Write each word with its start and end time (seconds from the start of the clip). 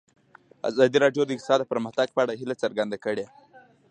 ازادي 0.69 0.97
راډیو 1.03 1.23
د 1.25 1.29
اقتصاد 1.35 1.57
د 1.61 1.69
پرمختګ 1.71 2.07
په 2.11 2.19
اړه 2.23 2.33
هیله 2.39 2.55
څرګنده 2.63 2.97
کړې. 3.05 3.25